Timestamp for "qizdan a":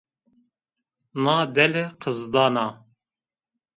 2.01-2.65